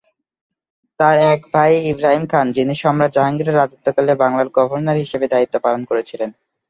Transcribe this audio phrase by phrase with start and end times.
[0.99, 6.29] তার এক ভাই ইব্রাহিম খান, যিনি সম্রাট জাহাঙ্গীরের রাজত্বকালে বাংলার গভর্নর হিসাবে দায়িত্ব পালন করেছিলেন।